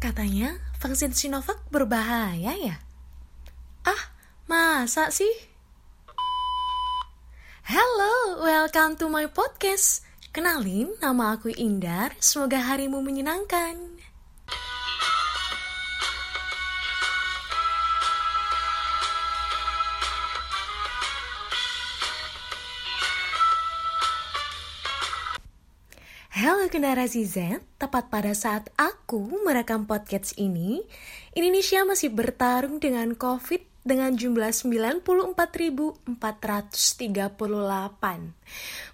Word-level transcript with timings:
Katanya 0.00 0.56
vaksin 0.80 1.12
Sinovac 1.12 1.60
berbahaya 1.68 2.56
ya? 2.56 2.80
Ah, 3.84 4.02
masa 4.48 5.12
sih? 5.12 5.28
Hello, 7.68 8.40
welcome 8.40 8.96
to 8.96 9.12
my 9.12 9.28
podcast. 9.28 10.00
Kenalin, 10.32 10.96
nama 11.04 11.36
aku 11.36 11.52
Indar. 11.52 12.16
Semoga 12.16 12.64
harimu 12.64 13.04
menyenangkan. 13.04 13.99
Generasi 26.70 27.26
Z, 27.26 27.58
tepat 27.82 28.06
pada 28.14 28.30
saat 28.30 28.70
aku 28.78 29.42
merekam 29.42 29.90
podcast 29.90 30.38
ini, 30.38 30.86
Indonesia 31.34 31.82
masih 31.82 32.14
bertarung 32.14 32.78
dengan 32.78 33.18
COVID 33.18 33.82
dengan 33.82 34.14
jumlah 34.14 34.54
94.438. 34.54 36.14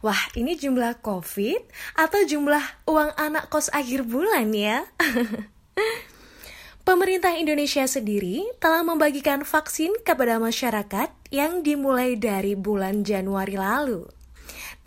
Wah, 0.00 0.22
ini 0.40 0.56
jumlah 0.56 1.04
COVID 1.04 1.60
atau 2.00 2.20
jumlah 2.24 2.64
uang 2.88 3.12
anak 3.20 3.52
kos 3.52 3.68
akhir 3.68 4.08
bulan 4.08 4.56
ya? 4.56 4.88
Pemerintah 6.88 7.36
Indonesia 7.36 7.84
sendiri 7.84 8.46
telah 8.56 8.80
membagikan 8.86 9.44
vaksin 9.44 9.92
kepada 10.00 10.40
masyarakat 10.40 11.12
yang 11.28 11.60
dimulai 11.60 12.16
dari 12.16 12.56
bulan 12.56 13.04
Januari 13.04 13.58
lalu. 13.60 14.08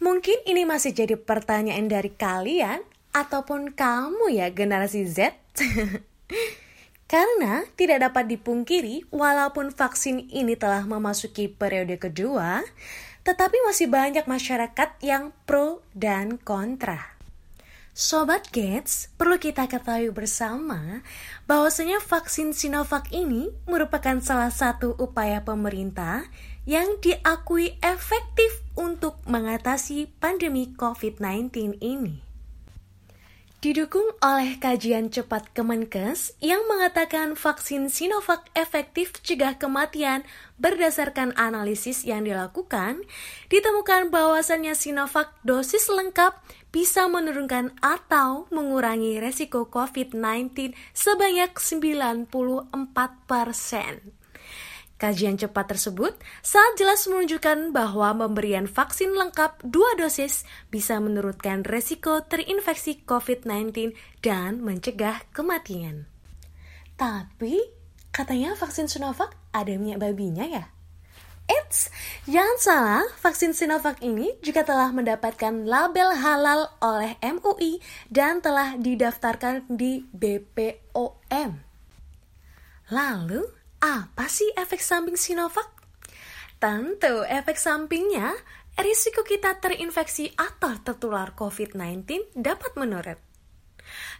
Mungkin 0.00 0.48
ini 0.48 0.64
masih 0.64 0.96
jadi 0.96 1.20
pertanyaan 1.20 1.84
dari 1.84 2.08
kalian 2.08 2.80
ataupun 3.12 3.76
kamu 3.76 4.32
ya 4.32 4.48
generasi 4.48 5.04
Z. 5.04 5.36
Karena 7.12 7.68
tidak 7.76 8.00
dapat 8.00 8.32
dipungkiri 8.32 9.04
walaupun 9.12 9.68
vaksin 9.68 10.24
ini 10.32 10.56
telah 10.56 10.88
memasuki 10.88 11.52
periode 11.52 12.00
kedua, 12.00 12.64
tetapi 13.28 13.60
masih 13.68 13.92
banyak 13.92 14.24
masyarakat 14.24 15.04
yang 15.04 15.36
pro 15.44 15.84
dan 15.92 16.40
kontra. 16.40 17.17
Sobat 17.98 18.54
Gates, 18.54 19.10
perlu 19.18 19.42
kita 19.42 19.66
ketahui 19.66 20.14
bersama 20.14 21.02
bahwasanya 21.50 21.98
vaksin 21.98 22.54
Sinovac 22.54 23.10
ini 23.10 23.50
merupakan 23.66 24.22
salah 24.22 24.54
satu 24.54 24.94
upaya 25.02 25.42
pemerintah 25.42 26.22
yang 26.62 27.02
diakui 27.02 27.74
efektif 27.82 28.62
untuk 28.78 29.18
mengatasi 29.26 30.14
pandemi 30.22 30.70
COVID-19 30.78 31.82
ini 31.82 32.27
didukung 33.58 34.06
oleh 34.22 34.54
kajian 34.62 35.10
cepat 35.10 35.50
Kemenkes 35.50 36.38
yang 36.38 36.62
mengatakan 36.70 37.34
vaksin 37.34 37.90
Sinovac 37.90 38.46
efektif 38.54 39.18
cegah 39.18 39.58
kematian 39.58 40.22
berdasarkan 40.62 41.34
analisis 41.34 42.06
yang 42.06 42.22
dilakukan, 42.22 43.02
ditemukan 43.50 44.14
bahwasannya 44.14 44.78
Sinovac 44.78 45.34
dosis 45.42 45.90
lengkap 45.90 46.38
bisa 46.70 47.10
menurunkan 47.10 47.74
atau 47.82 48.46
mengurangi 48.54 49.18
resiko 49.18 49.66
COVID-19 49.66 50.78
sebanyak 50.94 51.50
94 51.58 52.70
persen. 53.26 54.14
Kajian 54.98 55.38
cepat 55.38 55.70
tersebut 55.70 56.18
sangat 56.42 56.82
jelas 56.82 57.06
menunjukkan 57.06 57.70
bahwa 57.70 58.18
pemberian 58.18 58.66
vaksin 58.66 59.14
lengkap 59.14 59.62
dua 59.62 59.94
dosis 59.94 60.42
bisa 60.74 60.98
menurunkan 60.98 61.62
resiko 61.62 62.18
terinfeksi 62.26 63.06
COVID-19 63.06 63.94
dan 64.26 64.58
mencegah 64.58 65.22
kematian. 65.30 66.10
Tapi, 66.98 67.62
katanya 68.10 68.58
vaksin 68.58 68.90
Sinovac 68.90 69.38
ada 69.54 69.70
minyak 69.78 70.02
babinya 70.02 70.42
ya? 70.42 70.66
Eits, 71.46 71.94
jangan 72.26 72.58
salah, 72.58 73.04
vaksin 73.22 73.54
Sinovac 73.54 74.02
ini 74.02 74.34
juga 74.42 74.66
telah 74.66 74.90
mendapatkan 74.90 75.62
label 75.62 76.10
halal 76.18 76.74
oleh 76.82 77.14
MUI 77.22 77.78
dan 78.10 78.42
telah 78.42 78.74
didaftarkan 78.74 79.62
di 79.70 80.02
BPOM. 80.10 81.50
Lalu, 82.90 83.57
apa 83.78 84.26
sih 84.26 84.50
efek 84.58 84.82
samping 84.82 85.14
Sinovac? 85.14 85.70
Tentu 86.58 87.22
efek 87.22 87.54
sampingnya 87.54 88.34
risiko 88.74 89.22
kita 89.22 89.58
terinfeksi 89.62 90.34
atau 90.34 90.74
tertular 90.82 91.34
COVID-19 91.34 92.34
dapat 92.34 92.74
menurun. 92.74 93.18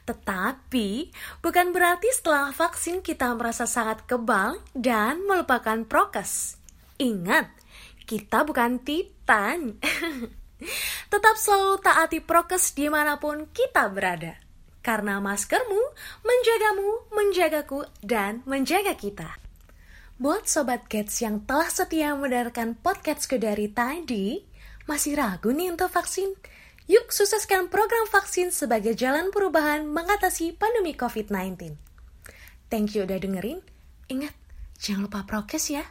Tetapi, 0.06 1.12
bukan 1.44 1.74
berarti 1.74 2.08
setelah 2.14 2.54
vaksin 2.54 3.02
kita 3.02 3.34
merasa 3.34 3.66
sangat 3.69 4.06
kebal 4.06 4.62
dan 4.72 5.20
melupakan 5.26 5.82
prokes. 5.84 6.56
Ingat, 7.02 7.50
kita 8.08 8.46
bukan 8.46 8.80
titan. 8.80 9.76
Tetap 11.12 11.36
selalu 11.38 11.75
taati 11.82 12.19
prokes 12.25 12.72
di 12.75 12.88
mana 12.88 13.20
pun 13.20 13.50
kita 13.50 13.90
berada. 13.90 14.38
Karena 14.80 15.20
maskermu 15.20 15.82
menjagamu, 16.25 17.12
menjagaku, 17.12 17.84
dan 18.00 18.40
menjaga 18.48 18.96
kita. 18.96 19.47
Buat 20.18 20.50
Sobat 20.50 20.90
Cats 20.90 21.22
yang 21.22 21.46
telah 21.46 21.70
setia 21.70 22.10
mendengarkan 22.18 22.74
podcastku 22.74 23.38
dari 23.38 23.70
tadi, 23.70 24.42
masih 24.90 25.14
ragu 25.14 25.54
nih 25.54 25.70
untuk 25.70 25.94
vaksin? 25.94 26.34
Yuk 26.90 27.14
sukseskan 27.14 27.70
program 27.70 28.02
vaksin 28.10 28.50
sebagai 28.50 28.98
jalan 28.98 29.30
perubahan 29.30 29.86
mengatasi 29.86 30.58
pandemi 30.58 30.98
COVID-19. 30.98 31.70
Thank 32.66 32.98
you 32.98 33.06
udah 33.06 33.14
dengerin. 33.14 33.62
Ingat, 34.10 34.34
jangan 34.82 35.06
lupa 35.06 35.22
prokes 35.22 35.70
ya. 35.70 35.86